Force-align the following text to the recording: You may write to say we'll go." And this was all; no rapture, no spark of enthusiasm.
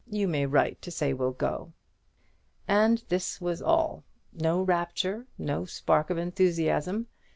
You 0.09 0.27
may 0.27 0.47
write 0.47 0.81
to 0.81 0.89
say 0.89 1.13
we'll 1.13 1.29
go." 1.33 1.73
And 2.67 3.03
this 3.09 3.39
was 3.39 3.61
all; 3.61 4.03
no 4.33 4.63
rapture, 4.63 5.27
no 5.37 5.65
spark 5.65 6.09
of 6.09 6.17
enthusiasm. 6.17 7.05